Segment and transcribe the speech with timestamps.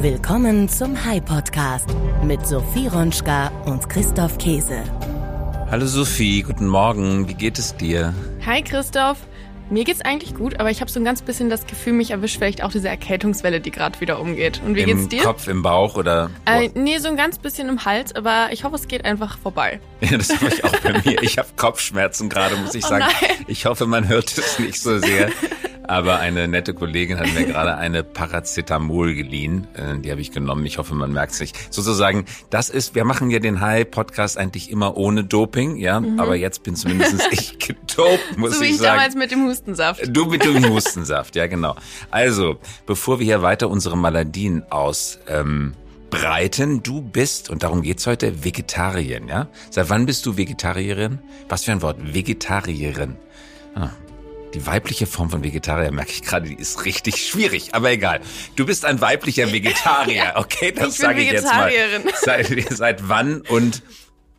[0.00, 1.88] Willkommen zum High Podcast
[2.22, 4.82] mit Sophie Ronschka und Christoph Käse.
[5.70, 7.28] Hallo Sophie, guten Morgen.
[7.28, 8.14] Wie geht es dir?
[8.46, 9.18] Hi Christoph.
[9.70, 12.38] Mir geht's eigentlich gut, aber ich habe so ein ganz bisschen das Gefühl, mich erwischt
[12.38, 14.62] vielleicht auch diese Erkältungswelle, die gerade wieder umgeht.
[14.64, 15.22] Und wie Im geht's dir?
[15.22, 16.30] Kopf, im Bauch oder?
[16.46, 19.80] Äh, nee, so ein ganz bisschen im Hals, aber ich hoffe, es geht einfach vorbei.
[20.00, 21.22] Ja, das habe ich auch bei mir.
[21.22, 23.04] Ich habe Kopfschmerzen gerade, muss ich Oh sagen.
[23.20, 23.44] nein.
[23.46, 25.30] ich hoffe, man hört es nicht so sehr.
[25.88, 29.66] Aber eine nette Kollegin hat mir gerade eine Paracetamol geliehen.
[29.74, 30.66] Äh, Die habe ich genommen.
[30.66, 31.56] Ich hoffe, man merkt es nicht.
[31.72, 36.02] Sozusagen, das ist, wir machen ja den High-Podcast eigentlich immer ohne Doping, ja.
[36.18, 38.54] Aber jetzt bin zumindest ich gedopt, muss Mhm.
[38.54, 38.96] so wie ich ich sagen.
[38.98, 40.02] damals mit dem Hustensaft.
[40.14, 41.74] Du mit dem Hustensaft, ja genau.
[42.10, 45.72] Also, bevor wir hier weiter unsere Maladien aus ähm,
[46.10, 49.48] breiten, du bist, und darum geht's heute, Vegetarierin, ja?
[49.70, 51.18] Seit wann bist du Vegetarierin?
[51.48, 51.96] Was für ein Wort?
[52.14, 53.16] Vegetarierin.
[53.74, 53.90] Ah,
[54.54, 58.20] die weibliche Form von Vegetarier, merke ich gerade, die ist richtig schwierig, aber egal.
[58.56, 60.72] Du bist ein weiblicher Vegetarier, okay?
[60.72, 61.70] Das sage ich jetzt mal.
[62.20, 63.82] Seit, seit wann und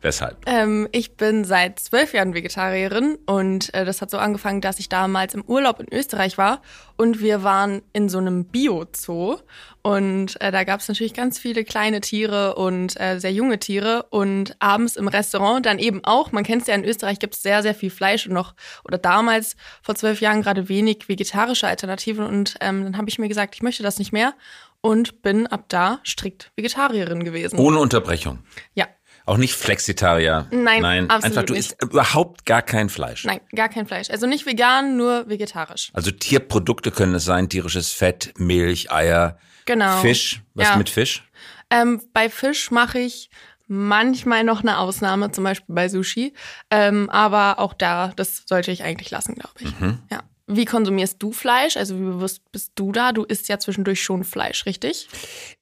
[0.00, 0.38] weshalb?
[0.46, 4.88] Ähm, ich bin seit zwölf Jahren Vegetarierin und äh, das hat so angefangen, dass ich
[4.88, 6.62] damals im Urlaub in Österreich war
[6.96, 9.38] und wir waren in so einem Bio-Zoo
[9.82, 14.06] und äh, da gab es natürlich ganz viele kleine Tiere und äh, sehr junge Tiere
[14.10, 17.42] und abends im Restaurant dann eben auch, man kennt es ja in Österreich, gibt es
[17.42, 18.54] sehr, sehr viel Fleisch und noch,
[18.84, 23.28] oder damals vor zwölf Jahren gerade wenig vegetarische Alternativen und ähm, dann habe ich mir
[23.28, 24.34] gesagt, ich möchte das nicht mehr
[24.80, 27.58] und bin ab da strikt Vegetarierin gewesen.
[27.58, 28.40] Ohne Unterbrechung.
[28.74, 28.86] Ja.
[29.26, 30.46] Auch nicht Flexitarier.
[30.50, 31.60] Nein, Nein, absolut einfach du nicht.
[31.72, 33.24] isst überhaupt gar kein Fleisch.
[33.24, 34.10] Nein, gar kein Fleisch.
[34.10, 35.90] Also nicht vegan, nur vegetarisch.
[35.92, 40.00] Also Tierprodukte können es sein, tierisches Fett, Milch, Eier, Genau.
[40.00, 40.42] Fisch.
[40.54, 40.76] Was Ja.
[40.76, 41.22] mit Fisch?
[41.70, 43.30] Ähm, bei Fisch mache ich
[43.68, 46.34] manchmal noch eine Ausnahme, zum Beispiel bei Sushi.
[46.70, 49.78] Ähm, aber auch da, das sollte ich eigentlich lassen, glaube ich.
[49.80, 49.98] Mhm.
[50.10, 50.20] Ja.
[50.52, 51.76] Wie konsumierst du Fleisch?
[51.76, 53.12] Also wie bewusst bist du da?
[53.12, 55.08] Du isst ja zwischendurch schon Fleisch, richtig?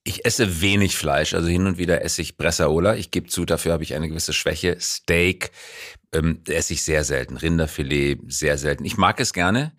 [0.03, 2.97] Ich esse wenig Fleisch, also hin und wieder esse ich Bressaola.
[2.97, 4.79] Ich gebe zu, dafür habe ich eine gewisse Schwäche.
[4.81, 5.51] Steak
[6.13, 7.37] ähm, esse ich sehr selten.
[7.37, 8.87] Rinderfilet sehr selten.
[8.87, 9.73] Ich mag es gerne,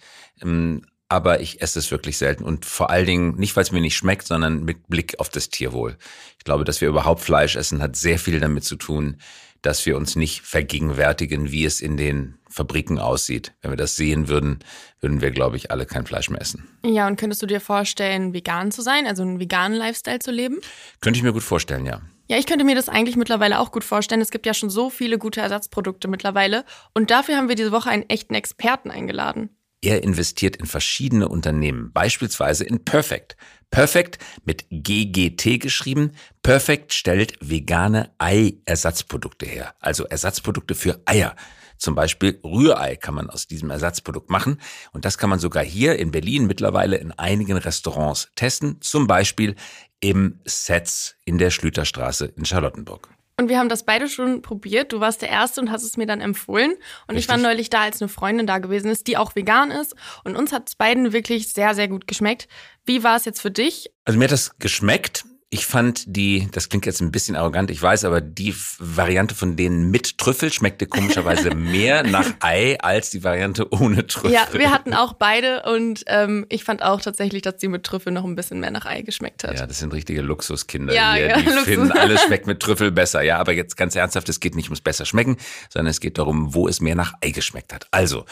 [0.44, 2.44] ähm, aber ich esse es wirklich selten.
[2.44, 5.50] Und vor allen Dingen, nicht weil es mir nicht schmeckt, sondern mit Blick auf das
[5.50, 5.98] Tierwohl.
[6.38, 9.18] Ich glaube, dass wir überhaupt Fleisch essen, hat sehr viel damit zu tun,
[9.62, 13.54] dass wir uns nicht vergegenwärtigen, wie es in den Fabriken aussieht.
[13.62, 14.60] Wenn wir das sehen würden,
[15.00, 16.68] würden wir, glaube ich, alle kein Fleisch mehr essen.
[16.84, 20.60] Ja, und könntest du dir vorstellen, vegan zu sein, also einen veganen Lifestyle zu leben?
[21.02, 22.02] Könnte ich mir gut vorstellen, ja.
[22.28, 24.22] Ja, ich könnte mir das eigentlich mittlerweile auch gut vorstellen.
[24.22, 26.64] Es gibt ja schon so viele gute Ersatzprodukte mittlerweile.
[26.94, 29.50] Und dafür haben wir diese Woche einen echten Experten eingeladen.
[29.82, 33.38] Er investiert in verschiedene Unternehmen, beispielsweise in Perfect.
[33.72, 36.12] Perfect mit GGT geschrieben.
[36.44, 41.36] Perfect stellt vegane Ei-Ersatzprodukte her, also Ersatzprodukte für Eier.
[41.78, 44.60] Zum Beispiel Rührei kann man aus diesem Ersatzprodukt machen.
[44.92, 48.82] Und das kann man sogar hier in Berlin mittlerweile in einigen Restaurants testen.
[48.82, 49.56] Zum Beispiel
[50.02, 53.10] im Setz in der Schlüterstraße in Charlottenburg.
[53.40, 54.92] Und wir haben das beide schon probiert.
[54.92, 56.74] Du warst der Erste und hast es mir dann empfohlen.
[57.08, 57.50] Und ich war Richtig.
[57.50, 59.96] neulich da, als eine Freundin da gewesen ist, die auch vegan ist.
[60.26, 62.50] Und uns hat es beiden wirklich sehr, sehr gut geschmeckt.
[62.86, 63.94] Wie war es jetzt für dich?
[64.04, 65.24] Also mir hat das geschmeckt.
[65.52, 69.56] Ich fand die, das klingt jetzt ein bisschen arrogant, ich weiß, aber die Variante von
[69.56, 74.32] denen mit Trüffel schmeckte komischerweise mehr nach Ei als die Variante ohne Trüffel.
[74.32, 78.14] Ja, wir hatten auch beide und ähm, ich fand auch tatsächlich, dass die mit Trüffel
[78.14, 79.58] noch ein bisschen mehr nach Ei geschmeckt hat.
[79.58, 81.30] Ja, das sind richtige Luxuskinder Ja, hier.
[81.30, 81.64] ja, die Luxus.
[81.64, 83.24] finden, alles schmeckt mit Trüffel besser.
[83.24, 85.38] Ja, aber jetzt ganz ernsthaft, es geht nicht ums besser schmecken,
[85.74, 87.88] sondern es geht darum, wo es mehr nach Ei geschmeckt hat.
[87.90, 88.26] Also,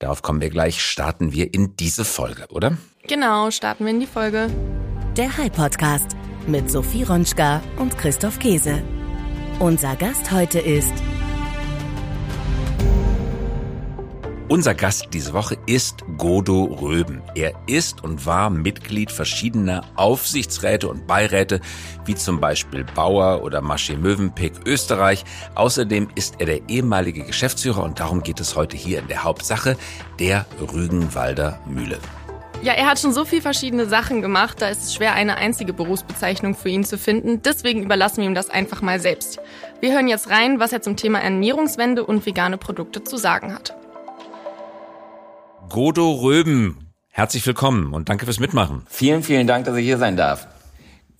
[0.00, 2.76] darauf kommen wir gleich, starten wir in diese Folge, oder?
[3.06, 4.48] Genau, starten wir in die Folge.
[5.16, 6.16] Der High Podcast
[6.46, 8.82] mit Sophie Ronschka und Christoph Käse.
[9.58, 10.92] Unser Gast heute ist
[14.54, 17.22] Unser Gast diese Woche ist Godo Röben.
[17.34, 21.60] Er ist und war Mitglied verschiedener Aufsichtsräte und Beiräte,
[22.04, 25.24] wie zum Beispiel Bauer oder Masche Mövenpick Österreich.
[25.54, 29.76] Außerdem ist er der ehemalige Geschäftsführer und darum geht es heute hier in der Hauptsache,
[30.20, 31.98] der Rügenwalder Mühle.
[32.62, 35.72] Ja, er hat schon so viel verschiedene Sachen gemacht, da ist es schwer, eine einzige
[35.72, 37.42] Berufsbezeichnung für ihn zu finden.
[37.42, 39.38] Deswegen überlassen wir ihm das einfach mal selbst.
[39.80, 43.76] Wir hören jetzt rein, was er zum Thema Ernährungswende und vegane Produkte zu sagen hat.
[45.68, 48.82] Godo Röben, herzlich willkommen und danke fürs Mitmachen.
[48.88, 50.46] Vielen, vielen Dank, dass ich hier sein darf.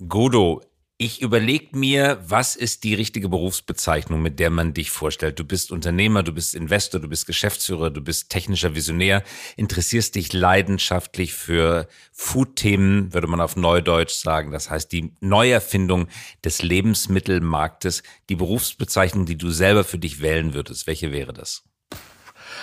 [0.08, 0.62] Godo,
[0.96, 5.40] ich überlege mir, was ist die richtige Berufsbezeichnung, mit der man dich vorstellt?
[5.40, 9.24] Du bist Unternehmer, du bist Investor, du bist Geschäftsführer, du bist technischer Visionär,
[9.56, 14.52] interessierst dich leidenschaftlich für Food-Themen, würde man auf Neudeutsch sagen.
[14.52, 16.06] Das heißt, die Neuerfindung
[16.44, 20.86] des Lebensmittelmarktes, die Berufsbezeichnung, die du selber für dich wählen würdest.
[20.86, 21.64] Welche wäre das?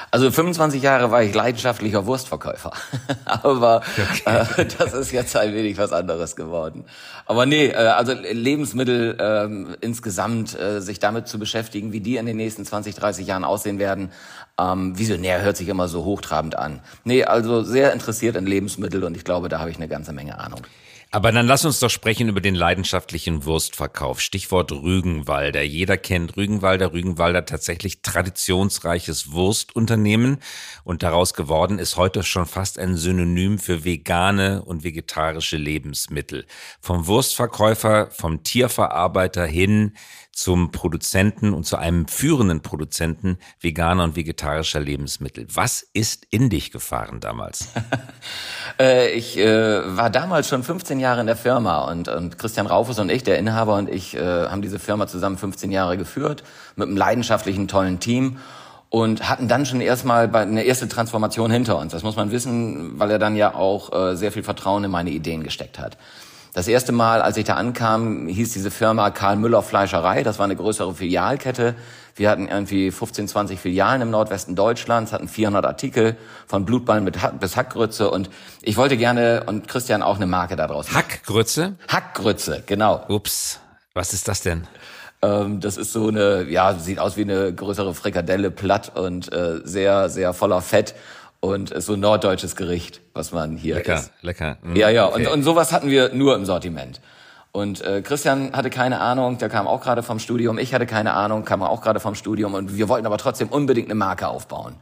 [0.09, 2.71] Also 25 Jahre war ich leidenschaftlicher Wurstverkäufer.
[3.25, 4.61] Aber okay.
[4.61, 6.85] äh, das ist jetzt ein wenig was anderes geworden.
[7.25, 12.25] Aber nee, äh, also Lebensmittel äh, insgesamt, äh, sich damit zu beschäftigen, wie die in
[12.25, 14.11] den nächsten 20, 30 Jahren aussehen werden,
[14.59, 16.79] ähm, visionär hört sich immer so hochtrabend an.
[17.03, 20.39] Nee, also sehr interessiert in Lebensmittel und ich glaube, da habe ich eine ganze Menge
[20.39, 20.61] Ahnung.
[21.13, 24.21] Aber dann lass uns doch sprechen über den leidenschaftlichen Wurstverkauf.
[24.21, 25.61] Stichwort Rügenwalder.
[25.61, 26.93] Jeder kennt Rügenwalder.
[26.93, 30.37] Rügenwalder tatsächlich traditionsreiches Wurstunternehmen.
[30.85, 36.45] Und daraus geworden ist heute schon fast ein Synonym für vegane und vegetarische Lebensmittel.
[36.79, 39.97] Vom Wurstverkäufer, vom Tierverarbeiter hin
[40.31, 45.45] zum Produzenten und zu einem führenden Produzenten veganer und vegetarischer Lebensmittel.
[45.53, 47.67] Was ist in dich gefahren damals?
[48.79, 52.99] äh, ich äh, war damals schon 15 Jahre in der Firma und, und Christian Raufus
[52.99, 56.43] und ich, der Inhaber und ich, äh, haben diese Firma zusammen 15 Jahre geführt
[56.75, 58.37] mit einem leidenschaftlichen, tollen Team
[58.89, 61.93] und hatten dann schon erstmal eine erste Transformation hinter uns.
[61.93, 65.11] Das muss man wissen, weil er dann ja auch äh, sehr viel Vertrauen in meine
[65.11, 65.97] Ideen gesteckt hat.
[66.53, 70.21] Das erste Mal, als ich da ankam, hieß diese Firma Karl Müller Fleischerei.
[70.23, 71.75] Das war eine größere Filialkette.
[72.15, 77.09] Wir hatten irgendwie 15, 20 Filialen im Nordwesten Deutschlands, hatten 400 Artikel von Blutballen
[77.39, 78.29] bis Hackgrütze und
[78.61, 80.93] ich wollte gerne und Christian auch eine Marke daraus.
[80.93, 81.75] Hackgrütze?
[81.87, 83.05] Hackgrütze, genau.
[83.07, 83.59] Ups,
[83.93, 84.67] was ist das denn?
[85.21, 89.61] Ähm, das ist so eine, ja, sieht aus wie eine größere Frikadelle, platt und äh,
[89.63, 90.95] sehr, sehr voller Fett
[91.41, 94.11] und so norddeutsches Gericht, was man hier lecker, isst.
[94.21, 94.67] Lecker, lecker.
[94.69, 95.25] Mhm, ja, ja, okay.
[95.25, 97.01] und, und sowas hatten wir nur im Sortiment.
[97.51, 100.57] Und äh, Christian hatte keine Ahnung, der kam auch gerade vom Studium.
[100.57, 102.53] Ich hatte keine Ahnung, kam auch gerade vom Studium.
[102.53, 104.75] Und wir wollten aber trotzdem unbedingt eine Marke aufbauen.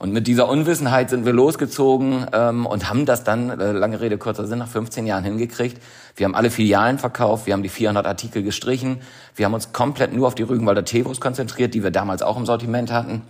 [0.00, 4.16] Und mit dieser Unwissenheit sind wir losgezogen ähm, und haben das dann, äh, lange Rede,
[4.16, 5.80] kurzer Sinn, nach 15 Jahren hingekriegt.
[6.16, 9.02] Wir haben alle Filialen verkauft, wir haben die 400 Artikel gestrichen,
[9.36, 12.46] wir haben uns komplett nur auf die Rügenwalder Tevos konzentriert, die wir damals auch im
[12.46, 13.20] Sortiment hatten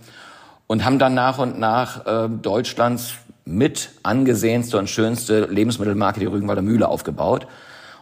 [0.71, 6.61] und haben dann nach und nach äh, Deutschlands mit angesehenste und schönste Lebensmittelmarke, die Rügenwalder
[6.61, 7.45] Mühle, aufgebaut.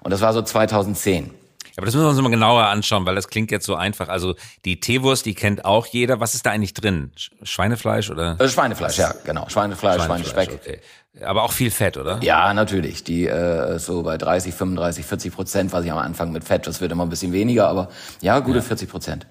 [0.04, 1.32] Und das war so 2010.
[1.78, 4.08] Aber das müssen wir uns mal genauer anschauen, weil das klingt jetzt so einfach.
[4.08, 4.36] Also
[4.66, 6.20] die Teewurst, die kennt auch jeder.
[6.20, 7.12] Was ist da eigentlich drin?
[7.42, 8.40] Schweinefleisch oder?
[8.40, 9.50] Äh, Schweinefleisch, ja, genau.
[9.50, 10.62] Schweinefleisch, Schweinefleisch Schweinespeck.
[10.62, 11.26] Okay.
[11.26, 12.20] Aber auch viel Fett, oder?
[12.22, 13.04] Ja, natürlich.
[13.04, 16.68] Die äh, so bei 30, 35, 40 Prozent, was ich am Anfang mit Fett.
[16.68, 17.90] Das wird immer ein bisschen weniger, aber
[18.22, 18.64] ja, gute ja.
[18.64, 19.26] 40 Prozent.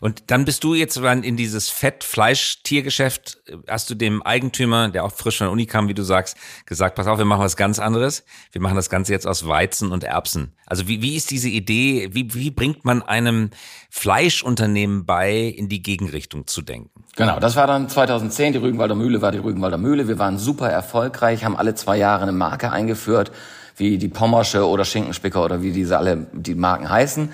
[0.00, 3.38] Und dann bist du jetzt in dieses Fett-Fleisch-Tiergeschäft,
[3.68, 6.36] hast du dem Eigentümer, der auch frisch von der Uni kam, wie du sagst,
[6.66, 8.24] gesagt, pass auf, wir machen was ganz anderes.
[8.52, 10.52] Wir machen das Ganze jetzt aus Weizen und Erbsen.
[10.66, 13.50] Also wie, wie ist diese Idee, wie, wie bringt man einem
[13.90, 17.04] Fleischunternehmen bei, in die Gegenrichtung zu denken?
[17.16, 20.08] Genau, das war dann 2010, die Rügenwalder Mühle war die Rügenwalder Mühle.
[20.08, 23.32] Wir waren super erfolgreich, haben alle zwei Jahre eine Marke eingeführt,
[23.76, 27.32] wie die Pommersche oder Schinkenspicker oder wie diese alle die Marken heißen.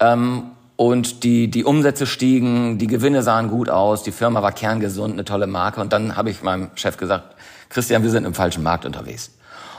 [0.00, 5.14] Ähm, und die, die Umsätze stiegen, die Gewinne sahen gut aus, die Firma war kerngesund,
[5.14, 5.80] eine tolle Marke.
[5.80, 7.34] Und dann habe ich meinem Chef gesagt,
[7.70, 9.30] Christian, wir sind im falschen Markt unterwegs.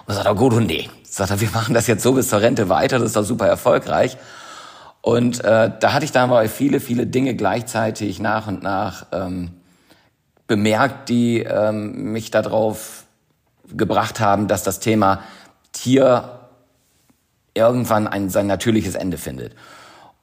[0.07, 0.89] Und sagt er, gut und nee.
[1.03, 3.47] Sagt er, wir machen das jetzt so bis zur Rente weiter, das ist doch super
[3.47, 4.17] erfolgreich.
[5.01, 9.51] Und äh, da hatte ich dann aber viele, viele Dinge gleichzeitig nach und nach ähm,
[10.47, 13.03] bemerkt, die ähm, mich darauf
[13.71, 15.21] gebracht haben, dass das Thema
[15.73, 16.39] Tier
[17.53, 19.53] irgendwann ein, sein natürliches Ende findet.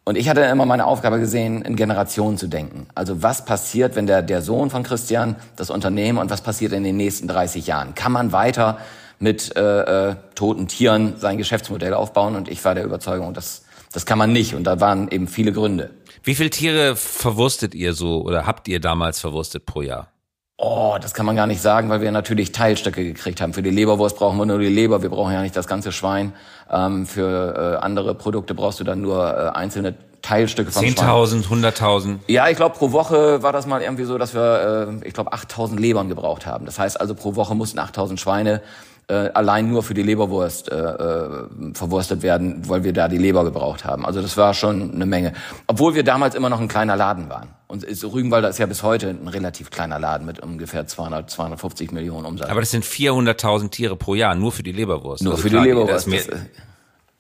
[0.07, 2.87] Und ich hatte immer meine Aufgabe gesehen, in Generationen zu denken.
[2.95, 6.85] Also was passiert, wenn der, der Sohn von Christian das Unternehmen und was passiert in
[6.85, 7.95] den nächsten 30 Jahren?
[7.95, 8.79] Kann man weiter
[9.19, 12.37] mit äh, äh, toten Tieren sein Geschäftsmodell aufbauen?
[12.37, 14.55] Und ich war der Überzeugung, das, das kann man nicht.
[14.55, 15.91] Und da waren eben viele Gründe.
[16.23, 20.14] Wie viele Tiere verwurstet ihr so oder habt ihr damals verwurstet pro Jahr?
[20.57, 23.53] Oh, das kann man gar nicht sagen, weil wir natürlich Teilstücke gekriegt haben.
[23.53, 26.33] Für die Leberwurst brauchen wir nur die Leber, wir brauchen ja nicht das ganze Schwein.
[26.71, 32.19] Ähm, für äh, andere Produkte brauchst du dann nur äh, einzelne Teilstücke vom 10.000, 100.000?
[32.29, 35.33] Ja, ich glaube, pro Woche war das mal irgendwie so, dass wir, äh, ich glaube,
[35.33, 36.67] 8.000 Lebern gebraucht haben.
[36.67, 38.63] Das heißt also, pro Woche mussten 8.000 Schweine
[39.09, 43.45] äh, allein nur für die Leberwurst äh, äh, verwurstet werden, weil wir da die Leber
[43.45, 44.07] gebraucht haben.
[44.07, 45.33] Also das war schon eine Menge.
[45.67, 47.49] Obwohl wir damals immer noch ein kleiner Laden waren.
[47.67, 52.25] Und Rügenwalder ist ja bis heute ein relativ kleiner Laden mit ungefähr 200, 250 Millionen
[52.25, 52.49] Umsatz.
[52.49, 55.23] Aber das sind 400.000 Tiere pro Jahr, nur für die Leberwurst.
[55.23, 56.07] Nur also für klar, die Leberwurst.
[56.07, 56.39] Das, das,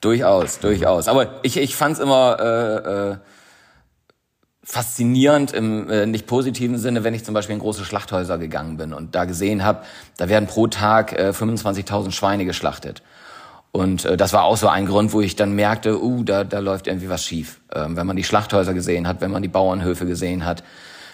[0.00, 1.09] durchaus, durchaus.
[1.09, 2.37] Aber ich, ich fand es immer...
[2.41, 3.17] Äh, äh,
[4.64, 8.92] faszinierend im äh, nicht positiven Sinne, wenn ich zum Beispiel in große Schlachthäuser gegangen bin
[8.92, 9.85] und da gesehen habe,
[10.16, 13.02] da werden pro Tag äh, 25.000 Schweine geschlachtet.
[13.73, 16.61] Und äh, das war auch so ein Grund, wo ich dann merkte, uh, da, da
[16.61, 17.61] läuft irgendwie was schief.
[17.75, 20.64] Ähm, wenn man die Schlachthäuser gesehen hat, wenn man die Bauernhöfe gesehen hat,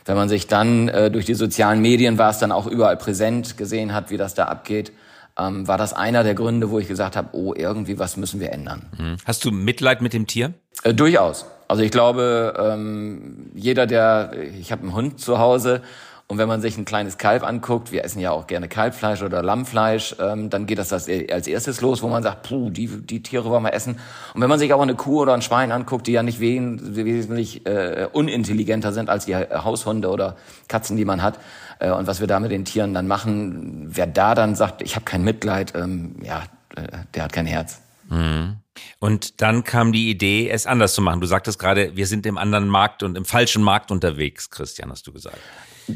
[0.04, 3.56] wenn man sich dann äh, durch die sozialen Medien war es dann auch überall präsent
[3.56, 4.92] gesehen hat, wie das da abgeht,
[5.38, 8.52] ähm, war das einer der Gründe, wo ich gesagt habe, oh, irgendwie was müssen wir
[8.52, 8.86] ändern.
[8.96, 9.16] Mhm.
[9.24, 10.54] Hast du Mitleid mit dem Tier?
[10.82, 11.46] Äh, durchaus.
[11.70, 15.82] Also ich glaube, ähm, jeder, der, ich habe einen Hund zu Hause
[16.30, 19.42] Und wenn man sich ein kleines Kalb anguckt, wir essen ja auch gerne Kalbfleisch oder
[19.42, 23.50] Lammfleisch, ähm, dann geht das, als erstes los, wo man sagt, puh, die, die Tiere
[23.50, 23.98] wollen wir essen.
[24.32, 27.66] Und wenn man sich aber eine Kuh oder ein Schwein anguckt, die ja nicht wesentlich
[27.66, 30.36] äh, unintelligenter sind als die Haushunde oder
[30.68, 31.40] Katzen, die man hat,
[31.80, 34.94] äh, und was wir da mit den Tieren dann machen, wer da dann sagt, ich
[34.94, 36.44] habe kein Mitleid, ähm, ja,
[36.76, 37.80] äh, der hat kein Herz.
[38.08, 38.59] Mhm.
[38.98, 41.20] Und dann kam die Idee, es anders zu machen.
[41.20, 45.06] Du sagtest gerade, wir sind im anderen Markt und im falschen Markt unterwegs, Christian, hast
[45.06, 45.38] du gesagt.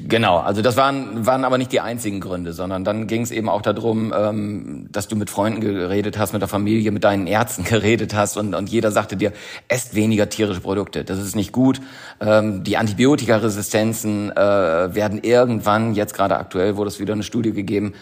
[0.09, 3.49] Genau, also das waren, waren aber nicht die einzigen Gründe, sondern dann ging es eben
[3.49, 7.64] auch darum, ähm, dass du mit Freunden geredet hast, mit der Familie, mit deinen Ärzten
[7.64, 9.33] geredet hast und, und jeder sagte dir,
[9.69, 11.81] esst weniger tierische Produkte, das ist nicht gut.
[12.21, 17.95] Ähm, die Antibiotikaresistenzen äh, werden irgendwann, jetzt gerade aktuell wurde es wieder eine Studie gegeben,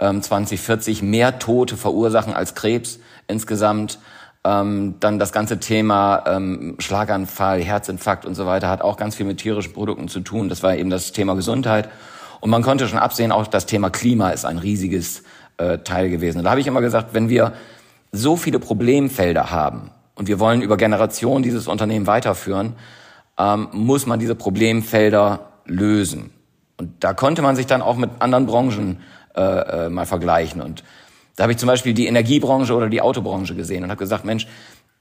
[0.00, 3.98] ähm, 2040 mehr Tote verursachen als Krebs insgesamt.
[4.48, 9.26] Ähm, dann das ganze Thema ähm, Schlaganfall, Herzinfarkt und so weiter hat auch ganz viel
[9.26, 10.48] mit tierischen Produkten zu tun.
[10.48, 11.90] Das war eben das Thema Gesundheit.
[12.40, 15.22] Und man konnte schon absehen, auch das Thema Klima ist ein riesiges
[15.58, 16.38] äh, Teil gewesen.
[16.38, 17.52] Und da habe ich immer gesagt, wenn wir
[18.10, 22.74] so viele Problemfelder haben und wir wollen über Generationen dieses Unternehmen weiterführen,
[23.38, 26.30] ähm, muss man diese Problemfelder lösen.
[26.78, 29.00] Und da konnte man sich dann auch mit anderen Branchen
[29.36, 30.62] äh, äh, mal vergleichen.
[30.62, 30.84] Und
[31.38, 34.48] da habe ich zum Beispiel die Energiebranche oder die Autobranche gesehen und habe gesagt, Mensch,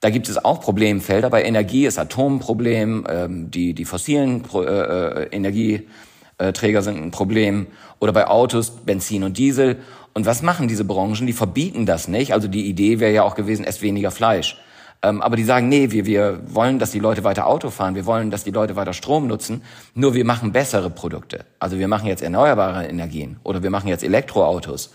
[0.01, 1.31] da gibt es auch Problemfelder.
[1.31, 7.65] Bei Energie ist Atomproblem, ähm, die, die fossilen Pro, äh, äh, Energieträger sind ein Problem.
[7.97, 9.77] Oder bei Autos Benzin und Diesel.
[10.13, 11.25] Und was machen diese Branchen?
[11.25, 12.33] Die verbieten das nicht.
[12.33, 14.61] Also die Idee wäre ja auch gewesen, esst weniger Fleisch.
[15.01, 18.05] Ähm, aber die sagen, nee, wir, wir wollen, dass die Leute weiter Auto fahren, wir
[18.05, 19.63] wollen, dass die Leute weiter Strom nutzen,
[19.95, 21.45] nur wir machen bessere Produkte.
[21.57, 24.91] Also wir machen jetzt erneuerbare Energien oder wir machen jetzt Elektroautos.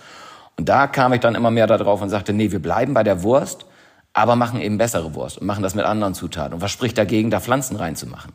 [0.62, 3.24] Und da kam ich dann immer mehr darauf und sagte, nee, wir bleiben bei der
[3.24, 3.66] Wurst,
[4.12, 6.54] aber machen eben bessere Wurst und machen das mit anderen Zutaten.
[6.54, 8.32] Und was spricht dagegen, da Pflanzen reinzumachen?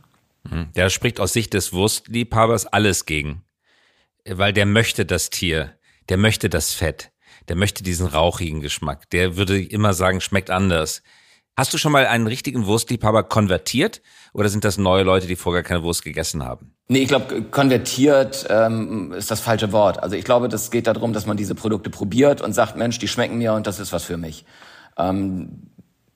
[0.76, 3.44] Der spricht aus Sicht des Wurstliebhabers alles gegen.
[4.28, 5.72] Weil der möchte das Tier,
[6.10, 7.14] der möchte das Fett,
[7.48, 9.10] der möchte diesen rauchigen Geschmack.
[9.12, 11.04] Der würde immer sagen, schmeckt anders.
[11.58, 15.64] Hast du schon mal einen richtigen Wurstliebhaber konvertiert oder sind das neue Leute, die vorher
[15.64, 16.72] keine Wurst gegessen haben?
[16.88, 20.04] Nee, ich glaube, konvertiert ähm, ist das falsche Wort.
[20.04, 23.08] Also ich glaube, das geht darum, dass man diese Produkte probiert und sagt, Mensch, die
[23.08, 24.46] schmecken mir und das ist was für mich.
[25.00, 25.72] Ähm,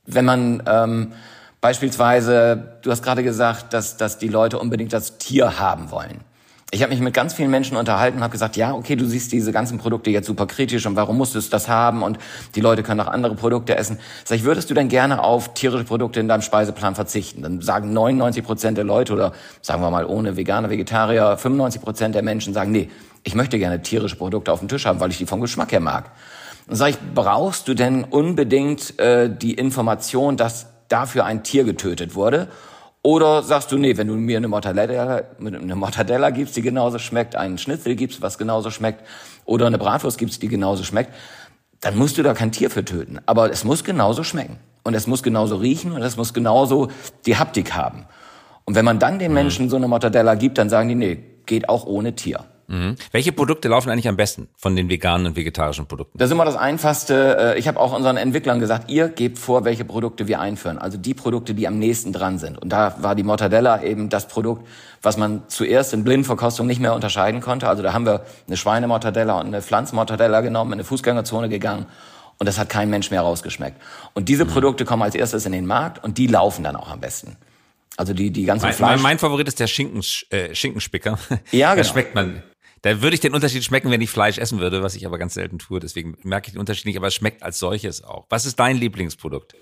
[0.06, 1.14] wenn man ähm,
[1.60, 6.24] beispielsweise, du hast gerade gesagt, dass, dass die Leute unbedingt das Tier haben wollen
[6.74, 9.34] ich habe mich mit ganz vielen Menschen unterhalten und habe gesagt, ja, okay, du siehst
[9.34, 12.18] diese ganzen Produkte jetzt super kritisch und warum musst du das haben und
[12.56, 14.00] die Leute können auch andere Produkte essen.
[14.24, 17.42] Sag ich, würdest du denn gerne auf tierische Produkte in deinem Speiseplan verzichten?
[17.42, 22.16] Dann sagen 99 Prozent der Leute oder sagen wir mal ohne Veganer, Vegetarier, 95 Prozent
[22.16, 22.90] der Menschen sagen, nee,
[23.24, 25.82] ich möchte gerne tierische Produkte auf dem Tisch haben, weil ich die vom Geschmack her
[25.82, 26.12] mag.
[26.68, 32.16] Dann sage ich, brauchst du denn unbedingt äh, die Information, dass dafür ein Tier getötet
[32.16, 32.48] wurde?
[33.04, 37.36] Oder sagst du, nee, wenn du mir eine Mortadella, eine Mortadella gibst, die genauso schmeckt,
[37.36, 39.04] einen Schnitzel gibst, was genauso schmeckt,
[39.46, 41.12] oder eine Bratwurst gibst, die genauso schmeckt,
[41.80, 43.20] dann musst du da kein Tier für töten.
[43.26, 44.60] Aber es muss genauso schmecken.
[44.84, 46.90] Und es muss genauso riechen und es muss genauso
[47.26, 48.06] die Haptik haben.
[48.66, 49.36] Und wenn man dann den mhm.
[49.36, 52.46] Menschen so eine Mortadella gibt, dann sagen die, nee, geht auch ohne Tier.
[52.72, 52.96] Mhm.
[53.12, 56.18] Welche Produkte laufen eigentlich am besten von den veganen und vegetarischen Produkten?
[56.18, 57.56] Das ist immer das Einfachste.
[57.56, 60.78] Äh, ich habe auch unseren Entwicklern gesagt, ihr gebt vor, welche Produkte wir einführen.
[60.78, 62.58] Also die Produkte, die am nächsten dran sind.
[62.58, 64.66] Und da war die Mortadella eben das Produkt,
[65.02, 67.68] was man zuerst in Blindverkostung nicht mehr unterscheiden konnte.
[67.68, 71.88] Also da haben wir eine Schweinemortadella und eine Pflanzmortadella genommen, in eine Fußgängerzone gegangen.
[72.40, 73.82] Und das hat kein Mensch mehr rausgeschmeckt.
[74.14, 74.50] Und diese mhm.
[74.50, 77.36] Produkte kommen als erstes in den Markt und die laufen dann auch am besten.
[77.98, 79.02] Also die, die ganzen mein, Fleisch.
[79.02, 81.20] Mein Favorit ist der Schinken, äh, Schinkenspicker.
[81.52, 81.76] Ja, genau.
[81.76, 82.42] Da schmeckt man
[82.84, 85.36] da würde ich den Unterschied schmecken, wenn ich Fleisch essen würde, was ich aber ganz
[85.36, 85.80] selten tue.
[85.80, 88.26] Deswegen merke ich den Unterschied nicht, aber es schmeckt als solches auch.
[88.30, 89.54] Was ist dein Lieblingsprodukt?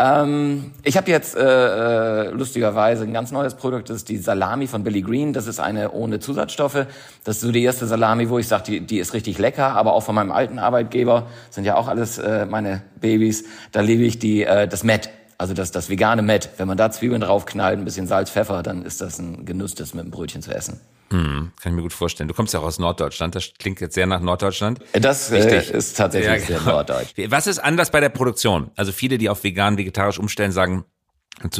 [0.00, 3.90] Ähm, ich habe jetzt äh, äh, lustigerweise ein ganz neues Produkt.
[3.90, 5.32] Das ist die Salami von Billy Green.
[5.32, 6.86] Das ist eine ohne Zusatzstoffe.
[7.22, 9.76] Das ist so die erste Salami, wo ich sage, die, die ist richtig lecker.
[9.76, 13.44] Aber auch von meinem alten Arbeitgeber sind ja auch alles äh, meine Babys.
[13.70, 15.10] Da liebe ich die äh, das Met.
[15.38, 16.50] Also das, das vegane Met.
[16.56, 19.94] Wenn man da Zwiebeln draufknallt, ein bisschen Salz, Pfeffer, dann ist das ein Genuss, das
[19.94, 20.80] mit dem Brötchen zu essen.
[21.10, 22.28] Hm, kann ich mir gut vorstellen.
[22.28, 23.34] Du kommst ja auch aus Norddeutschland.
[23.34, 24.80] Das klingt jetzt sehr nach Norddeutschland.
[24.92, 26.60] Das äh, ist tatsächlich ja, genau.
[26.60, 27.12] sehr norddeutsch.
[27.28, 28.70] Was ist anders bei der Produktion?
[28.76, 30.84] Also viele, die auf vegan, vegetarisch umstellen, sagen,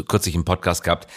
[0.09, 1.09] kürzlich im Podcast gehabt,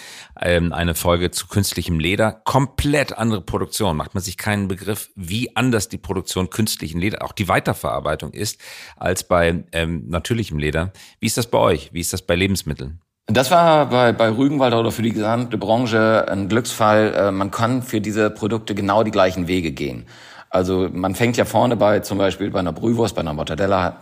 [0.41, 2.31] ähm, eine Folge zu künstlichem Leder.
[2.31, 3.95] Komplett andere Produktion.
[3.95, 8.59] Macht man sich keinen Begriff, wie anders die Produktion künstlichen Leder, auch die Weiterverarbeitung ist,
[8.95, 10.91] als bei ähm, natürlichem Leder.
[11.19, 11.93] Wie ist das bei euch?
[11.93, 13.01] Wie ist das bei Lebensmitteln?
[13.29, 17.13] Das war bei, bei Rügenwalder oder für die gesamte Branche ein Glücksfall.
[17.13, 20.05] Äh, man kann für diese Produkte genau die gleichen Wege gehen.
[20.49, 23.97] Also man fängt ja vorne bei zum Beispiel bei einer Brühwurst, bei einer Mortadella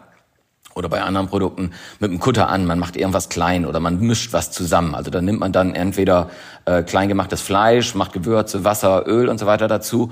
[0.75, 2.67] oder bei anderen Produkten mit einem Kutter an.
[2.67, 4.93] Man macht irgendwas klein oder man mischt was zusammen.
[4.93, 6.29] Also da nimmt man dann entweder
[6.65, 10.11] äh, kleingemachtes Fleisch, macht Gewürze, Wasser, Öl und so weiter dazu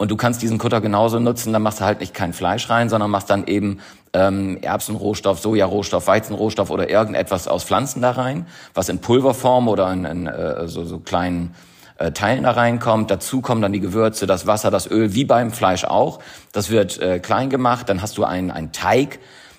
[0.00, 2.88] Und du kannst diesen Kutter genauso nutzen, dann machst du halt nicht kein Fleisch rein,
[2.88, 3.80] sondern machst dann eben
[4.14, 10.06] ähm, Erbsenrohstoff, Sojarohstoff, Weizenrohstoff oder irgendetwas aus Pflanzen da rein, was in Pulverform oder in,
[10.06, 11.54] in äh, so, so kleinen
[11.98, 13.10] äh, Teilen da reinkommt.
[13.10, 16.20] Dazu kommen dann die Gewürze, das Wasser, das Öl, wie beim Fleisch auch.
[16.52, 19.18] Das wird äh, klein gemacht, dann hast du einen, einen Teig.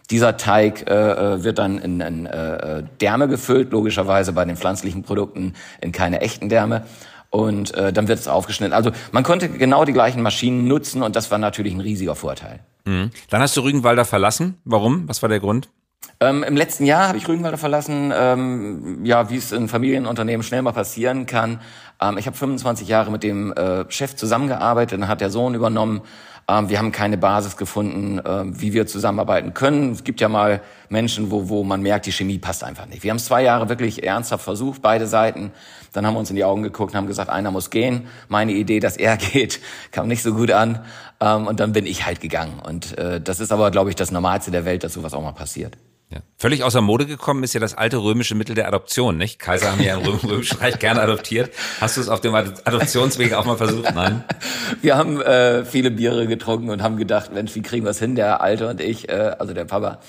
[0.10, 5.04] Dieser Teig äh, äh wird dann in, in äh, Därme gefüllt, logischerweise bei den pflanzlichen
[5.04, 6.82] Produkten in keine echten Därme
[7.32, 8.74] und äh, dann wird es aufgeschnitten.
[8.74, 12.60] Also man konnte genau die gleichen Maschinen nutzen und das war natürlich ein riesiger Vorteil.
[12.86, 13.10] Mhm.
[13.30, 14.58] Dann hast du Rügenwalder verlassen.
[14.66, 15.08] Warum?
[15.08, 15.70] Was war der Grund?
[16.20, 20.62] Ähm, Im letzten Jahr habe ich Rügenwalder verlassen, ähm, ja, wie es in Familienunternehmen schnell
[20.62, 21.62] mal passieren kann.
[22.00, 26.02] Ähm, ich habe 25 Jahre mit dem äh, Chef zusammengearbeitet, dann hat der Sohn übernommen
[26.70, 29.92] wir haben keine Basis gefunden, äh, wie wir zusammenarbeiten können.
[29.92, 33.04] Es gibt ja mal Menschen, wo, wo man merkt, die Chemie passt einfach nicht.
[33.04, 35.52] Wir haben es zwei Jahre wirklich ernsthaft versucht, beide Seiten.
[35.94, 38.08] Dann haben wir uns in die Augen geguckt und haben gesagt, einer muss gehen.
[38.28, 39.60] Meine Idee, dass er geht,
[39.92, 40.84] kam nicht so gut an.
[41.20, 42.60] Ähm, und dann bin ich halt gegangen.
[42.60, 45.32] Und äh, das ist aber, glaube ich, das Normalste der Welt, dass sowas auch mal
[45.32, 45.78] passiert.
[46.42, 49.38] Völlig außer Mode gekommen ist ja das alte römische Mittel der Adoption, nicht?
[49.38, 51.52] Kaiser haben ja im Römischen Reich gerne adoptiert.
[51.80, 53.94] Hast du es auf dem Adoptionsweg auch mal versucht?
[53.94, 54.24] Nein?
[54.82, 58.16] Wir haben äh, viele Biere getrunken und haben gedacht, Mensch, wie kriegen wir es hin,
[58.16, 60.00] der Alte und ich, äh, also der Papa.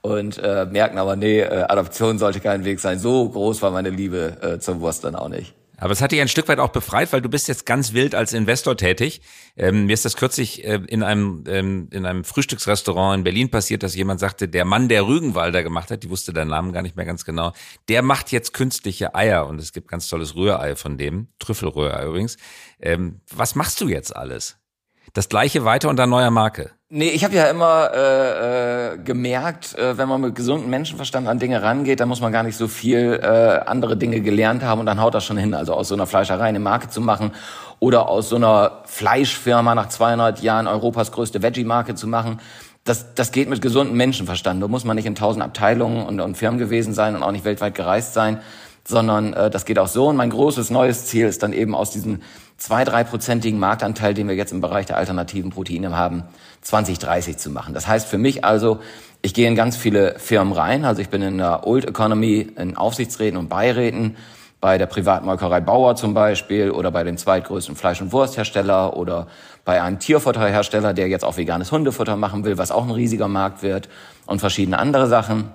[0.00, 2.98] Und äh, merken aber, nee, äh, Adoption sollte kein Weg sein.
[2.98, 5.52] So groß war meine Liebe äh, zum Wurst dann auch nicht.
[5.82, 8.14] Aber es hat dich ein Stück weit auch befreit, weil du bist jetzt ganz wild
[8.14, 9.20] als Investor tätig.
[9.56, 13.82] Ähm, mir ist das kürzlich äh, in einem ähm, in einem Frühstücksrestaurant in Berlin passiert,
[13.82, 16.94] dass jemand sagte, der Mann, der Rügenwalder gemacht hat, die wusste deinen Namen gar nicht
[16.94, 17.52] mehr ganz genau,
[17.88, 22.36] der macht jetzt künstliche Eier und es gibt ganz tolles Rührei von dem, Trüffelrührei übrigens.
[22.80, 24.61] Ähm, was machst du jetzt alles?
[25.14, 26.70] Das gleiche weiter unter neuer Marke.
[26.88, 31.38] Nee, ich habe ja immer äh, äh, gemerkt, äh, wenn man mit gesundem Menschenverstand an
[31.38, 34.86] Dinge rangeht, dann muss man gar nicht so viel äh, andere Dinge gelernt haben und
[34.86, 35.52] dann haut das schon hin.
[35.52, 37.32] Also aus so einer Fleischerei eine Marke zu machen
[37.78, 42.40] oder aus so einer Fleischfirma nach 200 Jahren Europas größte Veggie-Marke zu machen,
[42.84, 44.62] das, das geht mit gesundem Menschenverstand.
[44.62, 47.44] Da muss man nicht in tausend Abteilungen und, und Firmen gewesen sein und auch nicht
[47.44, 48.40] weltweit gereist sein,
[48.84, 50.08] sondern äh, das geht auch so.
[50.08, 52.20] Und mein großes neues Ziel ist dann eben aus diesem
[52.56, 56.24] zwei, dreiprozentigen Marktanteil, den wir jetzt im Bereich der alternativen Proteine haben,
[56.62, 57.74] 2030 zu machen.
[57.74, 58.80] Das heißt für mich also,
[59.20, 60.84] ich gehe in ganz viele Firmen rein.
[60.84, 64.16] Also ich bin in der Old Economy in Aufsichtsräten und Beiräten,
[64.62, 69.26] bei der Privatmolkerei Bauer zum Beispiel oder bei dem zweitgrößten Fleisch- und Wursthersteller oder
[69.64, 73.64] bei einem Tierfutterhersteller, der jetzt auch veganes Hundefutter machen will, was auch ein riesiger Markt
[73.64, 73.88] wird
[74.24, 75.50] und verschiedene andere Sachen.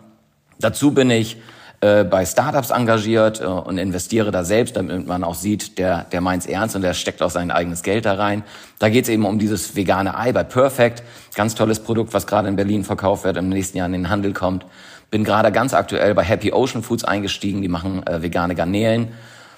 [0.60, 1.38] Dazu bin ich
[1.80, 6.22] äh, bei Startups engagiert äh, und investiere da selbst, damit man auch sieht, der, der
[6.22, 8.44] meint's ernst und der steckt auch sein eigenes Geld da rein.
[8.80, 11.04] Da geht's eben um dieses vegane Ei bei Perfect.
[11.36, 14.34] Ganz tolles Produkt, was gerade in Berlin verkauft wird, im nächsten Jahr in den Handel
[14.34, 14.66] kommt.
[15.12, 19.10] Bin gerade ganz aktuell bei Happy Ocean Foods eingestiegen, die machen äh, vegane Garnelen.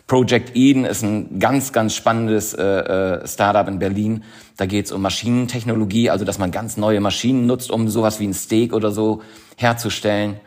[0.05, 4.23] Project Eden ist ein ganz, ganz spannendes äh, äh, Startup in Berlin.
[4.57, 8.33] Da geht's um Maschinentechnologie, also dass man ganz neue Maschinen nutzt, um sowas wie ein
[8.33, 9.21] Steak oder so
[9.55, 10.39] herzustellen.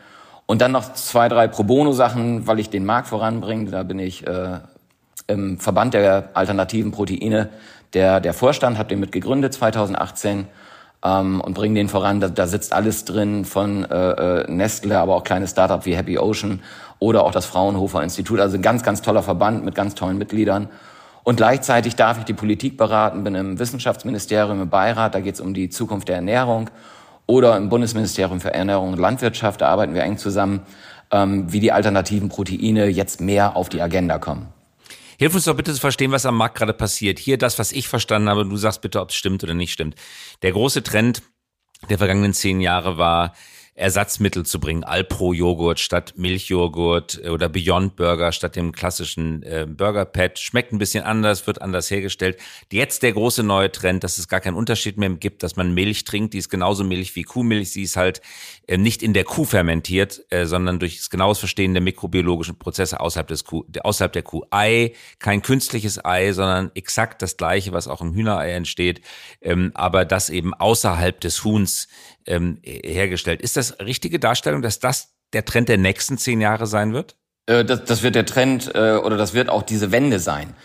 [0.45, 3.71] Und dann noch zwei, drei Pro Bono-Sachen, weil ich den Markt voranbringe.
[3.71, 4.59] Da bin ich äh,
[5.27, 7.49] im Verband der alternativen Proteine.
[7.93, 10.47] Der, der Vorstand hat den mit gegründet 2018
[11.03, 12.19] ähm, und bringe den voran.
[12.19, 16.17] Da, da sitzt alles drin von äh, äh, Nestle, aber auch kleine Startup wie Happy
[16.17, 16.61] Ocean
[16.99, 18.39] oder auch das Fraunhofer Institut.
[18.39, 20.69] Also ein ganz, ganz toller Verband mit ganz tollen Mitgliedern.
[21.23, 25.41] Und gleichzeitig darf ich die Politik beraten, bin im Wissenschaftsministerium im Beirat, da geht es
[25.41, 26.69] um die Zukunft der Ernährung
[27.25, 30.61] oder im Bundesministerium für Ernährung und Landwirtschaft, da arbeiten wir eng zusammen,
[31.11, 34.47] ähm, wie die alternativen Proteine jetzt mehr auf die Agenda kommen.
[35.17, 37.19] Hilf uns doch bitte zu verstehen, was am Markt gerade passiert.
[37.19, 39.95] Hier das, was ich verstanden habe, du sagst bitte, ob es stimmt oder nicht stimmt.
[40.41, 41.21] Der große Trend
[41.89, 43.33] der vergangenen zehn Jahre war,
[43.75, 44.83] Ersatzmittel zu bringen.
[44.83, 50.37] Alpro-Joghurt statt Milchjoghurt oder Beyond Burger statt dem klassischen äh, Burger Pad.
[50.37, 52.37] Schmeckt ein bisschen anders, wird anders hergestellt.
[52.71, 56.03] Jetzt der große neue Trend, dass es gar keinen Unterschied mehr gibt, dass man Milch
[56.03, 56.33] trinkt.
[56.33, 57.71] Die ist genauso Milch wie Kuhmilch.
[57.71, 58.21] Sie ist halt
[58.69, 63.27] nicht in der Kuh fermentiert, äh, sondern durch das genaues Verstehen der mikrobiologischen Prozesse außerhalb
[63.27, 64.43] des Kuh, außerhalb der Kuh.
[64.51, 69.01] Ei, kein künstliches Ei, sondern exakt das gleiche, was auch im Hühnerei entsteht,
[69.41, 71.87] ähm, aber das eben außerhalb des Huhns
[72.25, 73.41] ähm, hergestellt.
[73.41, 77.17] Ist das richtige Darstellung, dass das der Trend der nächsten zehn Jahre sein wird?
[77.45, 80.55] Äh, das, das wird der Trend äh, oder das wird auch diese Wende sein.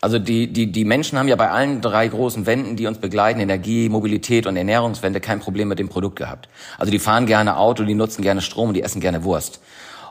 [0.00, 3.40] Also die, die, die Menschen haben ja bei allen drei großen Wänden, die uns begleiten,
[3.40, 6.48] Energie, Mobilität und Ernährungswende, kein Problem mit dem Produkt gehabt.
[6.78, 9.60] Also die fahren gerne Auto, die nutzen gerne Strom, die essen gerne Wurst.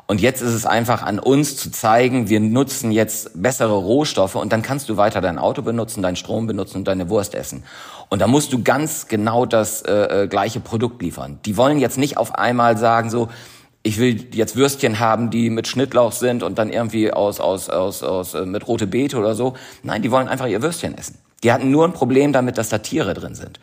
[0.10, 4.54] Und jetzt ist es einfach an uns zu zeigen, wir nutzen jetzt bessere Rohstoffe und
[4.54, 7.66] dann kannst du weiter dein Auto benutzen, deinen Strom benutzen und deine Wurst essen.
[8.08, 11.40] Und da musst du ganz genau das äh, äh, gleiche Produkt liefern.
[11.46, 13.28] Die wollen jetzt nicht auf einmal sagen so,
[13.88, 18.04] ich will jetzt Würstchen haben, die mit Schnittlauch sind und dann irgendwie aus aus aus
[18.04, 19.54] aus äh, mit rote Beete oder so.
[19.82, 21.18] Nein, die wollen einfach ihr Würstchen essen.
[21.44, 23.60] Die hatten nur ein Problem damit, dass da Tiere drin sind.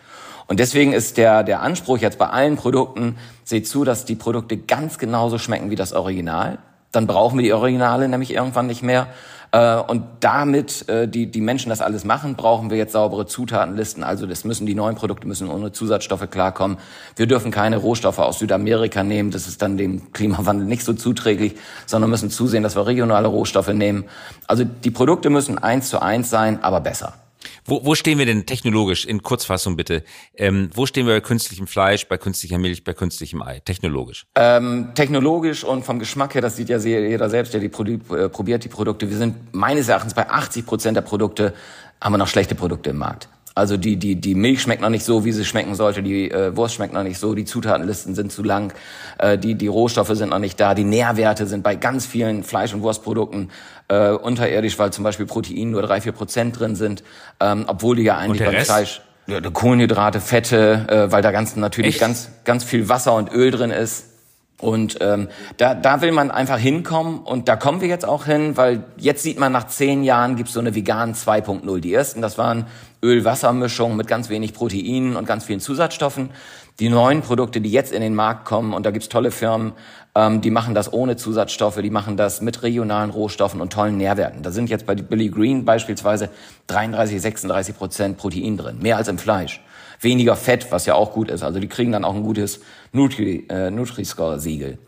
[0.46, 4.56] Und deswegen ist der, der Anspruch jetzt bei allen Produkten, seht zu, dass die Produkte
[4.56, 6.58] ganz genauso schmecken wie das Original.
[6.92, 9.08] Dann brauchen wir die Originale nämlich irgendwann nicht mehr.
[9.54, 14.02] Äh, und damit äh, die, die Menschen das alles machen, brauchen wir jetzt saubere Zutatenlisten.
[14.02, 16.76] Also das müssen die neuen Produkte müssen ohne Zusatzstoffe klarkommen.
[17.14, 19.30] Wir dürfen keine Rohstoffe aus Südamerika nehmen.
[19.30, 21.54] Das ist dann dem Klimawandel nicht so zuträglich,
[21.86, 24.06] sondern müssen zusehen, dass wir regionale Rohstoffe nehmen.
[24.48, 27.14] Also die Produkte müssen eins zu eins sein, aber besser.
[27.64, 30.02] Wo, wo stehen wir denn technologisch, in Kurzfassung bitte?
[30.36, 34.26] Ähm, wo stehen wir bei künstlichem Fleisch, bei künstlicher Milch, bei künstlichem Ei, technologisch?
[34.34, 38.64] Ähm, technologisch und vom Geschmack her, das sieht ja jeder selbst, der die äh, probiert
[38.64, 39.08] die Produkte.
[39.08, 41.54] Wir sind meines Erachtens bei 80 Prozent der Produkte,
[42.00, 43.28] haben wir noch schlechte Produkte im Markt.
[43.56, 46.56] Also die, die, die Milch schmeckt noch nicht so, wie sie schmecken sollte, die äh,
[46.56, 48.74] Wurst schmeckt noch nicht so, die Zutatenlisten sind zu lang,
[49.18, 52.74] äh, die, die Rohstoffe sind noch nicht da, die Nährwerte sind bei ganz vielen Fleisch-
[52.74, 53.50] und Wurstprodukten
[53.86, 57.04] äh, unterirdisch, weil zum Beispiel Protein nur drei vier Prozent drin sind,
[57.38, 58.66] ähm, obwohl die ja eigentlich beim Rest?
[58.70, 62.00] Fleisch ja, Kohlenhydrate, Fette, äh, weil da ganz natürlich Echt?
[62.00, 64.10] ganz ganz viel Wasser und Öl drin ist.
[64.60, 68.56] Und ähm, da, da will man einfach hinkommen und da kommen wir jetzt auch hin,
[68.56, 71.80] weil jetzt sieht man nach zehn Jahren gibt's so eine vegan 2.0.
[71.80, 72.66] Die ersten, das waren
[73.04, 76.30] Öl-Wasser-Mischungen mit ganz wenig Proteinen und ganz vielen Zusatzstoffen.
[76.80, 79.74] Die neuen Produkte, die jetzt in den Markt kommen, und da gibt's tolle Firmen,
[80.14, 84.42] ähm, die machen das ohne Zusatzstoffe, die machen das mit regionalen Rohstoffen und tollen Nährwerten.
[84.42, 86.30] Da sind jetzt bei Billy Green beispielsweise
[86.66, 89.60] 33, 36 Prozent Protein drin, mehr als im Fleisch
[90.00, 91.42] weniger Fett, was ja auch gut ist.
[91.42, 92.60] Also die kriegen dann auch ein gutes
[92.92, 94.78] Nutri, äh, Nutri-Score-Siegel.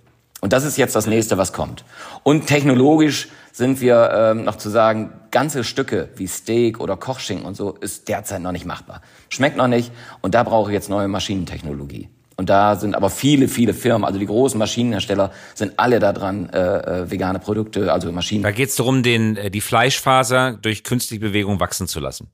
[0.46, 1.85] Und das ist jetzt das nächste, was kommt.
[2.22, 7.56] Und technologisch sind wir ähm, noch zu sagen, ganze Stücke wie Steak oder Kochschinken und
[7.56, 9.02] so ist derzeit noch nicht machbar.
[9.28, 12.11] Schmeckt noch nicht und da brauche ich jetzt neue Maschinentechnologie.
[12.37, 16.48] Und da sind aber viele, viele Firmen, also die großen Maschinenhersteller, sind alle da dran,
[16.50, 18.44] äh, äh, vegane Produkte, also Maschinen.
[18.44, 22.30] Da geht es darum, den, äh, die Fleischfaser durch künstliche Bewegung wachsen zu lassen.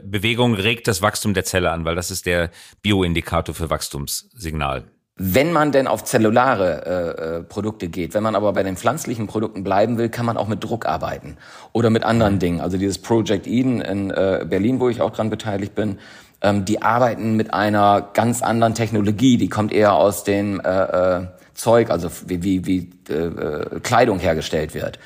[0.00, 2.50] Bewegung regt das Wachstum der Zelle an, weil das ist der
[2.82, 4.84] Bioindikator für Wachstumssignal.
[5.18, 9.26] Wenn man denn auf zellulare äh, äh, Produkte geht, wenn man aber bei den pflanzlichen
[9.26, 11.38] Produkten bleiben will, kann man auch mit Druck arbeiten
[11.72, 12.38] oder mit anderen mhm.
[12.38, 12.60] Dingen.
[12.60, 15.98] Also dieses Project Eden in äh, Berlin, wo ich auch dran beteiligt bin,
[16.42, 19.38] ähm, die arbeiten mit einer ganz anderen Technologie.
[19.38, 24.18] Die kommt eher aus dem äh, äh, Zeug, also wie, wie, wie äh, äh Kleidung
[24.18, 24.98] hergestellt wird.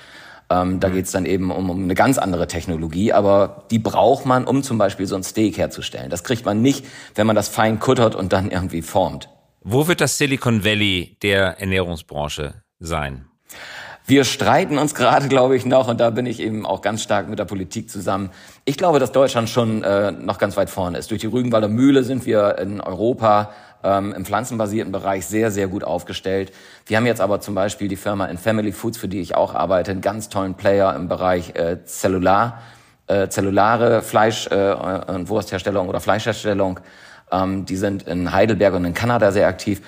[0.50, 0.94] Ähm, da mhm.
[0.94, 4.76] geht's dann eben um, um eine ganz andere Technologie, aber die braucht man, um zum
[4.76, 6.10] Beispiel so ein Steak herzustellen.
[6.10, 9.28] Das kriegt man nicht, wenn man das fein kuttert und dann irgendwie formt.
[9.62, 13.26] Wo wird das Silicon Valley der Ernährungsbranche sein?
[14.06, 17.28] Wir streiten uns gerade, glaube ich, noch, und da bin ich eben auch ganz stark
[17.28, 18.30] mit der Politik zusammen.
[18.64, 21.10] Ich glaube, dass Deutschland schon äh, noch ganz weit vorne ist.
[21.10, 23.50] Durch die Rügenwalder Mühle sind wir in Europa
[23.84, 26.52] ähm, im pflanzenbasierten Bereich sehr, sehr gut aufgestellt.
[26.86, 29.54] Wir haben jetzt aber zum Beispiel die Firma in Family Foods, für die ich auch
[29.54, 32.62] arbeite, einen ganz tollen Player im Bereich äh, Zellular,
[33.08, 34.72] äh, zellulare Fleisch- äh,
[35.12, 36.80] und Wurstherstellung oder Fleischherstellung.
[37.30, 39.80] Ähm, die sind in Heidelberg und in Kanada sehr aktiv.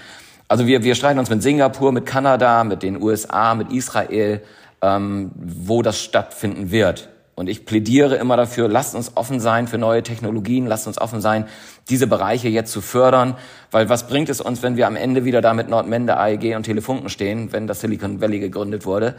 [0.49, 4.43] Also wir, wir streiten uns mit Singapur, mit Kanada, mit den USA, mit Israel,
[4.83, 7.09] ähm, wo das stattfinden wird.
[7.35, 11.23] Und ich plädiere immer dafür, lasst uns offen sein für neue Technologien, lasst uns offen
[11.23, 11.47] sein,
[11.89, 13.37] diese Bereiche jetzt zu fördern,
[13.71, 16.65] weil was bringt es uns, wenn wir am Ende wieder da mit Nordmende, AEG und
[16.65, 19.15] Telefunken stehen, wenn das Silicon Valley gegründet wurde,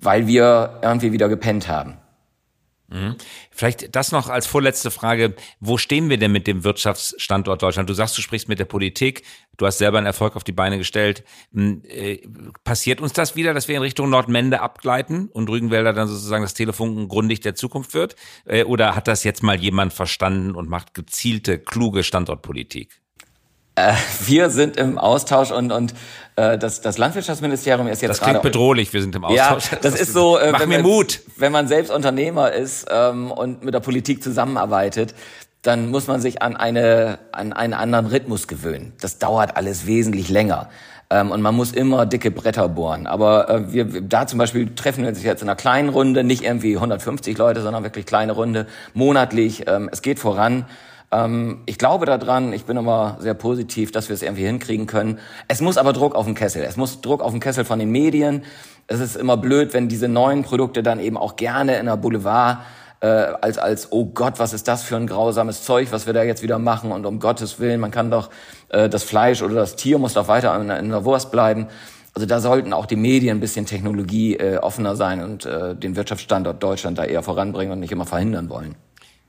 [0.00, 1.94] weil wir irgendwie wieder gepennt haben.
[2.88, 3.16] Mhm.
[3.50, 5.34] Vielleicht das noch als vorletzte Frage.
[5.58, 7.90] Wo stehen wir denn mit dem Wirtschaftsstandort Deutschland?
[7.90, 9.22] Du sagst, du sprichst mit der Politik.
[9.56, 11.24] Du hast selber einen Erfolg auf die Beine gestellt.
[11.52, 12.18] Hm, äh,
[12.62, 16.54] passiert uns das wieder, dass wir in Richtung Nordmende abgleiten und Rügenwälder dann sozusagen das
[16.54, 18.14] Telefunken grundig der Zukunft wird?
[18.44, 23.00] Äh, oder hat das jetzt mal jemand verstanden und macht gezielte, kluge Standortpolitik?
[23.76, 23.92] Äh,
[24.24, 25.94] wir sind im Austausch und, und
[26.36, 29.70] äh, das, das Landwirtschaftsministerium ist jetzt Das klingt bedrohlich, wir sind im Austausch.
[29.70, 31.20] Ja, das, das ist so, äh, mir man, Mut.
[31.36, 35.14] Wenn man selbst Unternehmer ist ähm, und mit der Politik zusammenarbeitet,
[35.60, 38.94] dann muss man sich an, eine, an einen anderen Rhythmus gewöhnen.
[39.00, 40.70] Das dauert alles wesentlich länger.
[41.10, 43.06] Ähm, und man muss immer dicke Bretter bohren.
[43.06, 46.44] Aber äh, wir, da zum Beispiel treffen wir uns jetzt in einer kleinen Runde, nicht
[46.44, 49.64] irgendwie 150 Leute, sondern wirklich kleine Runde, monatlich.
[49.68, 50.64] Ähm, es geht voran.
[51.12, 55.18] Ähm, ich glaube daran, ich bin immer sehr positiv, dass wir es irgendwie hinkriegen können.
[55.48, 56.62] Es muss aber Druck auf den Kessel.
[56.62, 58.42] Es muss Druck auf den Kessel von den Medien.
[58.86, 62.58] Es ist immer blöd, wenn diese neuen Produkte dann eben auch gerne in der Boulevard
[63.00, 66.22] äh, als als oh Gott, was ist das für ein grausames Zeug, was wir da
[66.22, 68.30] jetzt wieder machen und um Gottes willen, man kann doch
[68.70, 71.66] äh, das Fleisch oder das Tier muss doch weiter in, in der Wurst bleiben.
[72.14, 75.96] Also da sollten auch die Medien ein bisschen Technologie äh, offener sein und äh, den
[75.96, 78.74] Wirtschaftsstandort Deutschland da eher voranbringen und nicht immer verhindern wollen.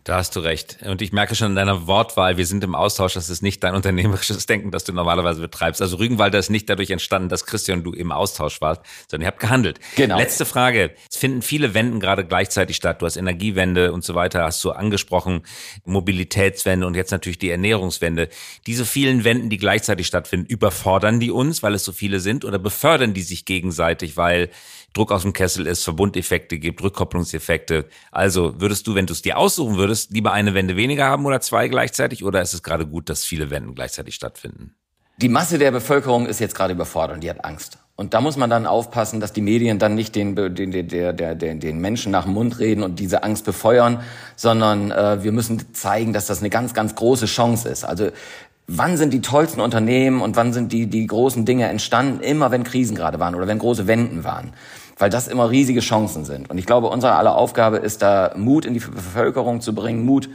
[0.08, 0.78] Da hast du recht.
[0.86, 3.76] Und ich merke schon in deiner Wortwahl, wir sind im Austausch, das ist nicht dein
[3.76, 5.82] unternehmerisches Denken, das du normalerweise betreibst.
[5.82, 9.28] Also Rügenwalder ist nicht dadurch entstanden, dass Christian und du im Austausch warst, sondern ihr
[9.28, 9.82] habt gehandelt.
[9.98, 10.18] Genau.
[10.18, 10.92] Letzte Frage.
[11.12, 13.02] Es finden viele Wenden gerade gleichzeitig statt.
[13.02, 15.42] Du hast Energiewende und so weiter, hast du angesprochen,
[15.84, 18.30] Mobilitätswende und jetzt natürlich die Ernährungswende.
[18.66, 22.60] Diese vielen Wenden, die gleichzeitig stattfinden, überfordern die uns, weil es so viele sind oder
[22.60, 24.52] befördern die sich gegenseitig, weil
[24.98, 27.86] Druck aus dem Kessel ist, Verbundeffekte gibt, Rückkopplungseffekte.
[28.12, 31.40] Also würdest du, wenn du es dir aussuchen würdest, lieber eine Wende weniger haben oder
[31.40, 34.76] zwei gleichzeitig oder ist es gerade gut, dass viele Wenden gleichzeitig stattfinden?
[35.20, 37.80] Die Masse der Bevölkerung ist jetzt gerade überfordert und die hat Angst.
[37.96, 41.34] Und da muss man dann aufpassen, dass die Medien dann nicht den, den, der, der,
[41.34, 44.02] der, den Menschen nach dem Mund reden und diese Angst befeuern,
[44.36, 47.84] sondern äh, wir müssen zeigen, dass das eine ganz, ganz große Chance ist.
[47.84, 48.10] Also
[48.68, 52.20] wann sind die tollsten Unternehmen und wann sind die, die großen Dinge entstanden?
[52.20, 54.54] Immer wenn Krisen gerade waren oder wenn große Wenden waren
[54.98, 56.50] weil das immer riesige Chancen sind.
[56.50, 60.30] Und ich glaube, unsere aller Aufgabe ist da, Mut in die Bevölkerung zu bringen, Mut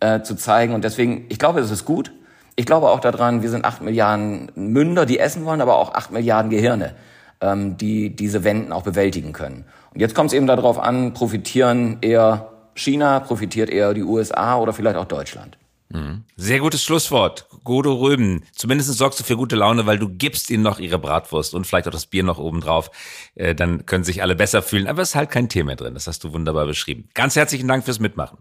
[0.00, 0.74] äh, zu zeigen.
[0.74, 2.12] Und deswegen, ich glaube, es ist gut.
[2.56, 6.12] Ich glaube auch daran, wir sind acht Milliarden Münder, die essen wollen, aber auch acht
[6.12, 6.94] Milliarden Gehirne,
[7.40, 9.64] ähm, die diese Wenden auch bewältigen können.
[9.92, 14.72] Und jetzt kommt es eben darauf an, profitieren eher China, profitiert eher die USA oder
[14.72, 15.58] vielleicht auch Deutschland.
[15.94, 16.24] Mhm.
[16.36, 17.46] Sehr gutes Schlusswort.
[17.62, 18.44] Godo Röben.
[18.52, 21.86] Zumindest sorgst du für gute Laune, weil du gibst ihnen noch ihre Bratwurst und vielleicht
[21.86, 22.90] auch das Bier noch oben drauf.
[23.36, 24.88] Äh, dann können sich alle besser fühlen.
[24.88, 25.94] Aber es ist halt kein Thema drin.
[25.94, 27.08] Das hast du wunderbar beschrieben.
[27.14, 28.38] Ganz herzlichen Dank fürs Mitmachen.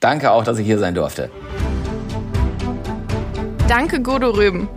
[0.00, 1.30] Danke auch, dass ich hier sein durfte.
[3.68, 4.68] Danke, Godo Röben.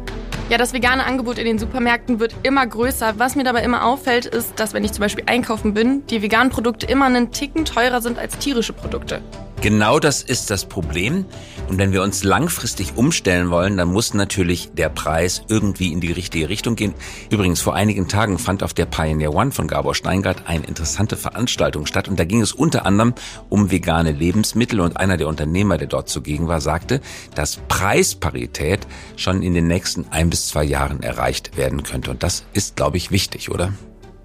[0.49, 3.15] Ja, das vegane Angebot in den Supermärkten wird immer größer.
[3.17, 6.51] Was mir dabei immer auffällt, ist, dass wenn ich zum Beispiel einkaufen bin, die veganen
[6.51, 9.21] Produkte immer einen Ticken teurer sind als tierische Produkte.
[9.61, 11.25] Genau das ist das Problem.
[11.67, 16.11] Und wenn wir uns langfristig umstellen wollen, dann muss natürlich der Preis irgendwie in die
[16.11, 16.93] richtige Richtung gehen.
[17.31, 21.87] Übrigens, vor einigen Tagen fand auf der Pioneer One von Gabor Steingart eine interessante Veranstaltung
[21.87, 22.07] statt.
[22.07, 23.15] Und da ging es unter anderem
[23.49, 24.79] um vegane Lebensmittel.
[24.79, 27.01] Und einer der Unternehmer, der dort zugegen war, sagte,
[27.33, 32.11] dass Preisparität schon in den nächsten ein bis zwei Jahren erreicht werden könnte.
[32.11, 33.73] Und das ist, glaube ich, wichtig, oder?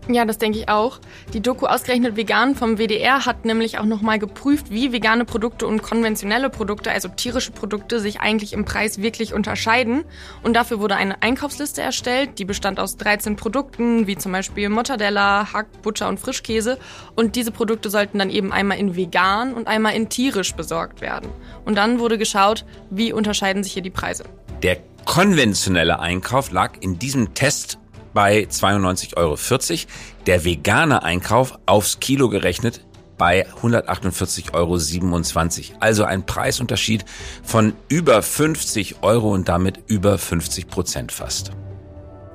[0.08, 0.98] Ja, das denke ich auch.
[1.32, 5.80] Die Doku Ausgerechnet Vegan vom WDR hat nämlich auch nochmal geprüft, wie vegane Produkte und
[5.82, 10.04] konventionelle Produkte, also tierische Produkte, sich eigentlich im Preis wirklich unterscheiden.
[10.42, 15.52] Und dafür wurde eine Einkaufsliste erstellt, die bestand aus 13 Produkten, wie zum Beispiel Mortadella,
[15.52, 16.78] Hack, Butter und Frischkäse.
[17.14, 21.28] Und diese Produkte sollten dann eben einmal in vegan und einmal in tierisch besorgt werden.
[21.64, 24.24] Und dann wurde geschaut, wie unterscheiden sich hier die Preise.
[24.64, 27.78] Der konventionelle Einkauf lag in diesem Test
[28.12, 29.38] bei 92,40 Euro.
[30.26, 32.84] Der vegane Einkauf aufs Kilo gerechnet
[33.18, 35.78] bei 148,27 Euro.
[35.80, 37.04] Also ein Preisunterschied
[37.42, 41.52] von über 50 Euro und damit über 50 Prozent fast.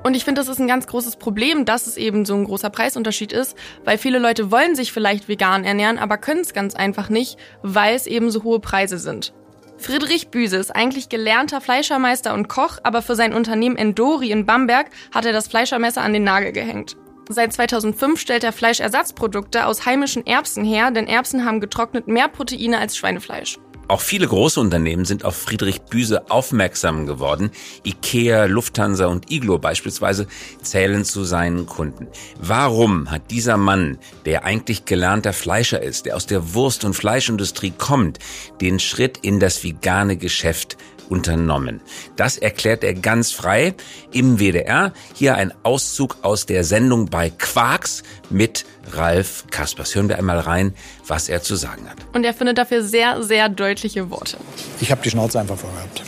[0.04, 2.70] Und ich finde, das ist ein ganz großes Problem, dass es eben so ein großer
[2.70, 7.10] Preisunterschied ist, weil viele Leute wollen sich vielleicht vegan ernähren, aber können es ganz einfach
[7.10, 9.34] nicht, weil es eben so hohe Preise sind.
[9.78, 14.90] Friedrich Büse ist eigentlich gelernter Fleischermeister und Koch, aber für sein Unternehmen Endori in Bamberg
[15.14, 16.96] hat er das Fleischermesser an den Nagel gehängt.
[17.30, 22.78] Seit 2005 stellt er Fleischersatzprodukte aus heimischen Erbsen her, denn Erbsen haben getrocknet mehr Proteine
[22.78, 23.58] als Schweinefleisch.
[23.88, 27.50] Auch viele große Unternehmen sind auf Friedrich Büse aufmerksam geworden.
[27.84, 30.26] Ikea, Lufthansa und Iglo beispielsweise
[30.60, 32.06] zählen zu seinen Kunden.
[32.38, 37.72] Warum hat dieser Mann, der eigentlich gelernter Fleischer ist, der aus der Wurst- und Fleischindustrie
[37.78, 38.18] kommt,
[38.60, 40.76] den Schritt in das vegane Geschäft
[41.08, 41.80] unternommen.
[42.16, 43.74] Das erklärt er ganz frei
[44.12, 44.92] im WDR.
[45.14, 49.94] Hier ein Auszug aus der Sendung bei Quarks mit Ralf Kaspers.
[49.94, 50.74] Hören wir einmal rein,
[51.06, 51.96] was er zu sagen hat.
[52.12, 54.36] Und er findet dafür sehr, sehr deutliche Worte.
[54.80, 56.02] Ich habe die Schnauze einfach vorgehabt.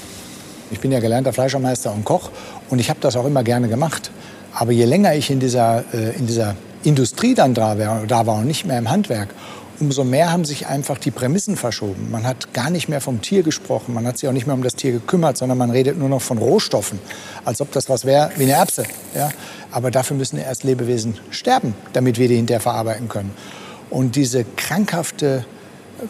[0.70, 2.30] Ich bin ja gelernter Fleischermeister und Koch
[2.68, 4.10] und ich habe das auch immer gerne gemacht.
[4.54, 8.36] Aber je länger ich in dieser, äh, in dieser Industrie dann da war, da war
[8.36, 9.28] und nicht mehr im Handwerk
[9.80, 12.10] umso mehr haben sich einfach die Prämissen verschoben.
[12.10, 14.62] Man hat gar nicht mehr vom Tier gesprochen, man hat sich auch nicht mehr um
[14.62, 16.98] das Tier gekümmert, sondern man redet nur noch von Rohstoffen,
[17.44, 18.84] als ob das was wäre wie eine Erbse.
[19.14, 19.30] Ja?
[19.70, 23.32] Aber dafür müssen erst Lebewesen sterben, damit wir die hinterher verarbeiten können.
[23.88, 25.44] Und diese krankhafte,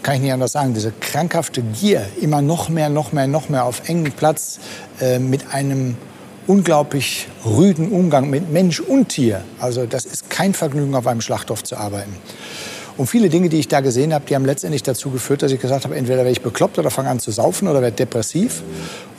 [0.03, 3.65] kann ich nicht anders sagen, diese krankhafte Gier, immer noch mehr, noch mehr, noch mehr
[3.65, 4.59] auf engen Platz
[5.01, 5.97] äh, mit einem
[6.47, 9.45] unglaublich rüden Umgang mit Mensch und Tier.
[9.61, 12.17] Also das ist kein Vergnügen, auf einem Schlachthof zu arbeiten.
[13.01, 15.59] Und viele Dinge, die ich da gesehen habe, die haben letztendlich dazu geführt, dass ich
[15.59, 18.63] gesagt habe, entweder werde ich bekloppt oder fange an zu saufen oder werde depressiv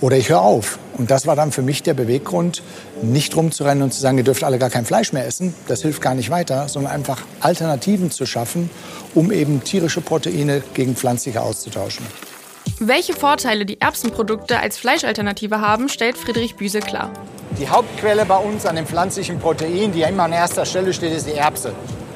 [0.01, 0.77] oder ich höre auf.
[0.99, 2.61] Und das war dann für mich der Beweggrund,
[3.01, 5.55] nicht rumzurennen und zu sagen, ihr dürft alle gar kein Fleisch mehr essen.
[5.67, 8.69] Das hilft gar nicht weiter, sondern einfach Alternativen zu schaffen,
[9.15, 12.05] um eben tierische Proteine gegen pflanzliche auszutauschen.
[12.77, 17.11] Welche Vorteile die Erbsenprodukte als Fleischalternative haben, stellt Friedrich Büse klar.
[17.59, 21.13] Die Hauptquelle bei uns an dem pflanzlichen Protein, die ja immer an erster Stelle steht,
[21.13, 21.73] ist die Erbse.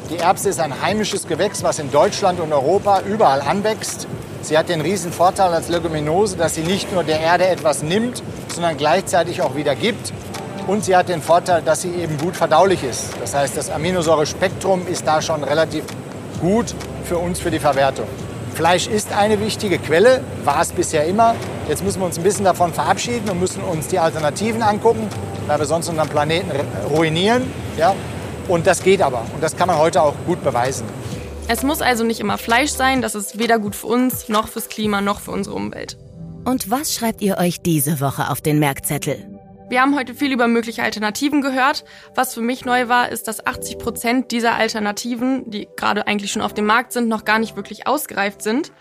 [0.10, 4.08] Die Erbse ist ein heimisches Gewächs, was in Deutschland und Europa überall anwächst.
[4.44, 8.22] Sie hat den riesen Vorteil als Leguminose, dass sie nicht nur der Erde etwas nimmt,
[8.54, 10.14] sondern gleichzeitig auch wieder gibt.
[10.68, 13.14] Und sie hat den Vorteil, dass sie eben gut verdaulich ist.
[13.20, 15.84] Das heißt, das Aminosäurespektrum ist da schon relativ
[16.40, 18.06] gut für uns für die Verwertung.
[18.54, 21.34] Fleisch ist eine wichtige Quelle, war es bisher immer.
[21.68, 25.10] Jetzt müssen wir uns ein bisschen davon verabschieden und müssen uns die Alternativen angucken,
[25.48, 26.52] weil wir sonst unseren Planeten
[26.92, 27.52] ruinieren.
[27.76, 27.96] Ja?
[28.48, 29.26] Und das geht aber.
[29.34, 30.86] Und das kann man heute auch gut beweisen.
[31.48, 34.68] Es muss also nicht immer Fleisch sein, das ist weder gut für uns, noch fürs
[34.68, 35.98] Klima, noch für unsere Umwelt.
[36.44, 39.36] Und was schreibt ihr euch diese Woche auf den Merkzettel?
[39.68, 41.86] Wir haben heute viel über mögliche Alternativen gehört.
[42.14, 46.44] Was für mich neu war, ist, dass 80 Prozent dieser Alternativen, die gerade eigentlich schon
[46.44, 48.72] auf dem Markt sind, noch gar nicht wirklich ausgereift sind.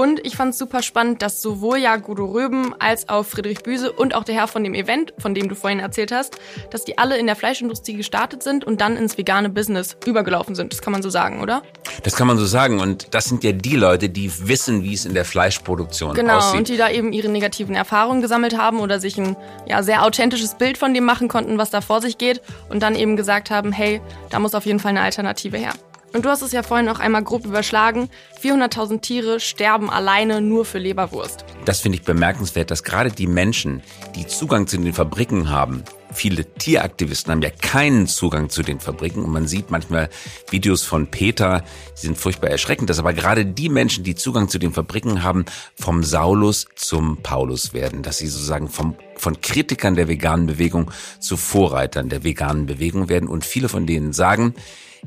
[0.00, 3.92] Und ich fand es super spannend, dass sowohl ja Gudo Röben als auch Friedrich Büse
[3.92, 6.38] und auch der Herr von dem Event, von dem du vorhin erzählt hast,
[6.70, 10.72] dass die alle in der Fleischindustrie gestartet sind und dann ins vegane Business übergelaufen sind.
[10.72, 11.62] Das kann man so sagen, oder?
[12.02, 12.80] Das kann man so sagen.
[12.80, 16.52] Und das sind ja die Leute, die wissen, wie es in der Fleischproduktion genau, aussieht.
[16.52, 19.36] Genau, und die da eben ihre negativen Erfahrungen gesammelt haben oder sich ein
[19.66, 22.94] ja, sehr authentisches Bild von dem machen konnten, was da vor sich geht und dann
[22.94, 25.74] eben gesagt haben, hey, da muss auf jeden Fall eine Alternative her.
[26.12, 28.08] Und du hast es ja vorhin auch einmal grob überschlagen.
[28.42, 31.44] 400.000 Tiere sterben alleine nur für Leberwurst.
[31.64, 33.82] Das finde ich bemerkenswert, dass gerade die Menschen,
[34.16, 39.22] die Zugang zu den Fabriken haben, viele Tieraktivisten haben ja keinen Zugang zu den Fabriken
[39.22, 40.08] und man sieht manchmal
[40.50, 41.62] Videos von Peter,
[41.96, 45.44] die sind furchtbar erschreckend, dass aber gerade die Menschen, die Zugang zu den Fabriken haben,
[45.76, 51.36] vom Saulus zum Paulus werden, dass sie sozusagen vom von Kritikern der veganen Bewegung zu
[51.36, 54.54] Vorreitern der veganen Bewegung werden und viele von denen sagen,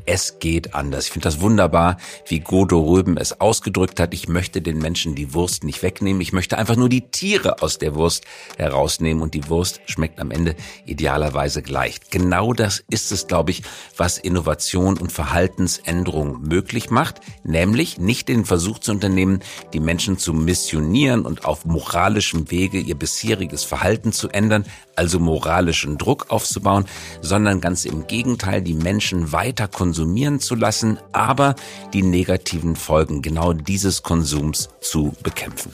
[0.05, 1.05] es geht anders.
[1.05, 4.13] Ich finde das wunderbar, wie Godo Röben es ausgedrückt hat.
[4.13, 6.21] Ich möchte den Menschen die Wurst nicht wegnehmen.
[6.21, 8.25] Ich möchte einfach nur die Tiere aus der Wurst
[8.57, 11.99] herausnehmen und die Wurst schmeckt am Ende idealerweise gleich.
[12.09, 13.63] Genau das ist es, glaube ich,
[13.97, 19.39] was Innovation und Verhaltensänderung möglich macht, nämlich nicht den Versuch zu unternehmen,
[19.73, 25.97] die Menschen zu missionieren und auf moralischem Wege ihr bisheriges Verhalten zu ändern, also moralischen
[25.97, 26.85] Druck aufzubauen,
[27.21, 31.55] sondern ganz im Gegenteil, die Menschen weiter konsumieren zu lassen, aber
[31.93, 35.73] die negativen Folgen genau dieses Konsums zu bekämpfen.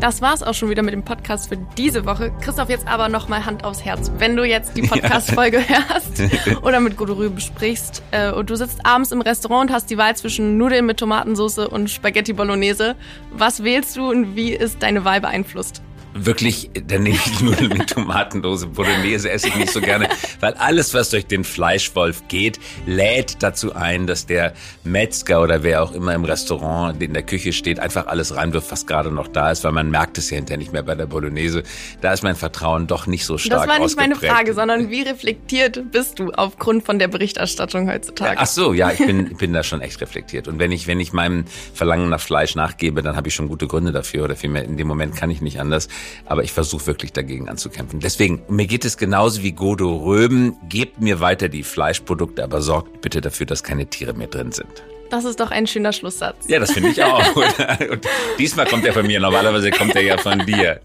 [0.00, 2.30] Das war's auch schon wieder mit dem Podcast für diese Woche.
[2.42, 4.12] Christoph, jetzt aber nochmal Hand aufs Herz.
[4.18, 5.88] Wenn du jetzt die Podcast-Folge ja.
[5.88, 9.96] hörst oder mit Godorü besprichst äh, und du sitzt abends im Restaurant und hast die
[9.96, 12.94] Wahl zwischen Nudeln mit Tomatensauce und Spaghetti Bolognese,
[13.32, 15.82] was wählst du und wie ist deine Wahl beeinflusst?
[16.24, 18.66] Wirklich, dann nehme ich Nudeln mit Tomatendose.
[18.68, 20.08] Bolognese esse ich nicht so gerne,
[20.40, 25.82] weil alles, was durch den Fleischwolf geht, lädt dazu ein, dass der Metzger oder wer
[25.82, 29.50] auch immer im Restaurant in der Küche steht, einfach alles reinwirft, was gerade noch da
[29.50, 31.62] ist, weil man merkt es ja hinterher nicht mehr bei der Bolognese.
[32.00, 34.22] Da ist mein Vertrauen doch nicht so stark Das war nicht ausgeprägt.
[34.22, 38.36] meine Frage, sondern wie reflektiert bist du aufgrund von der Berichterstattung heutzutage?
[38.38, 40.48] Ach so, ja, ich bin, bin da schon echt reflektiert.
[40.48, 43.66] Und wenn ich, wenn ich meinem Verlangen nach Fleisch nachgebe, dann habe ich schon gute
[43.66, 45.88] Gründe dafür oder vielmehr in dem Moment kann ich nicht anders.
[46.24, 48.00] Aber ich versuche wirklich dagegen anzukämpfen.
[48.00, 50.56] Deswegen, mir geht es genauso wie Godo Röben.
[50.68, 54.82] Gebt mir weiter die Fleischprodukte, aber sorgt bitte dafür, dass keine Tiere mehr drin sind.
[55.10, 56.48] Das ist doch ein schöner Schlusssatz.
[56.48, 57.36] Ja, das finde ich auch.
[57.90, 58.06] Und
[58.38, 60.80] diesmal kommt er von mir, normalerweise kommt er ja von dir.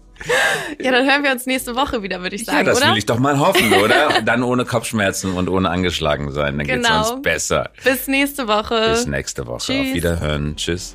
[0.80, 2.90] Ja, dann hören wir uns nächste Woche wieder, würde ich sagen, ja, das oder?
[2.90, 4.22] will ich doch mal hoffen, oder?
[4.22, 6.58] Dann ohne Kopfschmerzen und ohne angeschlagen sein.
[6.58, 6.98] Dann genau.
[6.98, 7.70] geht's uns besser.
[7.82, 8.90] Bis nächste Woche.
[8.90, 9.58] Bis nächste Woche.
[9.58, 9.88] Tschüss.
[9.88, 10.56] Auf Wiederhören.
[10.56, 10.94] Tschüss.